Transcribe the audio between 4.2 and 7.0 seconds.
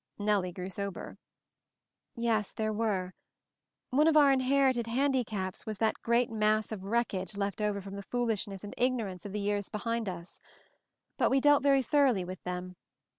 inherited handicaps was that great mass of